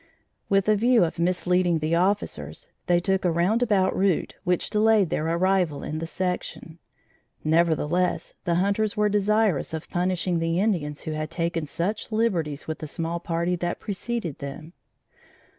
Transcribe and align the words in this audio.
With 0.49 0.67
a 0.67 0.75
view 0.75 1.03
of 1.03 1.19
misleading 1.19 1.77
the 1.77 1.93
officers, 1.93 2.67
they 2.87 2.99
took 2.99 3.23
a 3.23 3.29
roundabout 3.29 3.95
route 3.95 4.33
which 4.43 4.71
delayed 4.71 5.11
their 5.11 5.27
arrival 5.27 5.83
in 5.83 5.99
the 5.99 6.07
section. 6.07 6.79
Nevertheless, 7.43 8.33
the 8.43 8.55
hunters 8.55 8.97
were 8.97 9.09
desirous 9.09 9.75
of 9.75 9.87
punishing 9.91 10.39
the 10.39 10.59
Indians 10.59 11.01
who 11.01 11.11
had 11.11 11.29
taken 11.29 11.67
such 11.67 12.11
liberties 12.11 12.67
with 12.67 12.79
the 12.79 12.87
small 12.87 13.19
party 13.19 13.55
that 13.57 13.79
preceded 13.79 14.39
them. 14.39 14.73